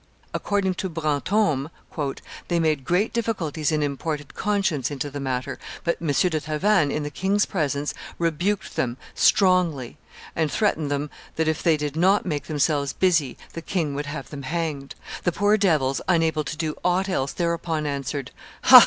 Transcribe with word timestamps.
According 0.33 0.73
to 0.81 0.89
Brantome, 0.89 1.69
"they 2.47 2.59
made 2.59 2.85
great 2.85 3.13
difficulties 3.13 3.71
and 3.71 3.83
imported 3.83 4.33
conscience 4.33 4.89
into 4.89 5.11
the 5.11 5.19
matter; 5.19 5.59
but 5.83 6.01
M. 6.01 6.07
de 6.07 6.41
Tavannes, 6.41 6.91
in 6.91 7.03
the 7.03 7.11
king's 7.11 7.45
presence, 7.45 7.93
rebuked 8.17 8.75
them 8.75 8.97
strongly, 9.13 9.99
and 10.35 10.51
threatened 10.51 10.89
them 10.89 11.11
that, 11.35 11.47
if 11.47 11.61
they 11.61 11.77
did 11.77 11.95
not 11.95 12.25
make 12.25 12.45
themselves 12.45 12.93
busy, 12.93 13.37
the 13.53 13.61
king 13.61 13.93
would 13.93 14.07
have 14.07 14.31
them 14.31 14.41
hanged. 14.41 14.95
The 15.23 15.31
poor 15.31 15.55
devils, 15.55 16.01
unable 16.07 16.43
to 16.45 16.57
do 16.57 16.73
aught 16.83 17.07
else, 17.07 17.31
thereupon 17.31 17.85
answered, 17.85 18.31
'Ha! 18.63 18.79